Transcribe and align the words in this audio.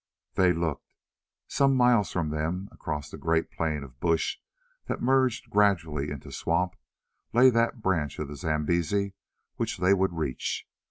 They 0.33 0.51
looked. 0.51 0.95
Some 1.47 1.75
miles 1.75 2.11
from 2.11 2.29
them, 2.31 2.69
across 2.71 3.11
the 3.11 3.19
great 3.19 3.51
plain 3.51 3.83
of 3.83 3.99
bush 3.99 4.39
that 4.87 4.99
merged 4.99 5.51
gradually 5.51 6.09
into 6.09 6.31
swamp, 6.31 6.75
lay 7.33 7.51
that 7.51 7.83
branch 7.83 8.17
of 8.17 8.27
the 8.27 8.35
Zambesi 8.35 9.13
which 9.57 9.77
they 9.77 9.93
would 9.93 10.13
reach. 10.17 10.67